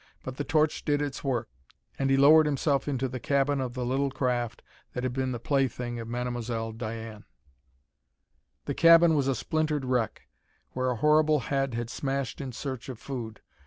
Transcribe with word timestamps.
But 0.23 0.37
the 0.37 0.43
torch 0.43 0.83
did 0.83 0.99
its 0.99 1.23
work, 1.23 1.47
and 1.99 2.09
he 2.09 2.17
lowered 2.17 2.47
himself 2.47 2.87
into 2.87 3.07
the 3.07 3.19
cabin 3.19 3.61
of 3.61 3.75
the 3.75 3.85
little 3.85 4.09
craft 4.09 4.63
that 4.93 5.03
had 5.03 5.13
been 5.13 5.31
the 5.31 5.37
plaything 5.39 5.99
of 5.99 6.07
Mademoiselle 6.07 6.71
Diane. 6.71 7.23
The 8.65 8.73
cabin 8.73 9.13
was 9.13 9.27
a 9.27 9.35
splintered 9.35 9.85
wreck, 9.85 10.23
where 10.71 10.89
a 10.89 10.95
horrible 10.95 11.41
head 11.41 11.75
had 11.75 11.91
smashed 11.91 12.41
in 12.41 12.51
search 12.51 12.89
of 12.89 12.97
food. 12.97 13.41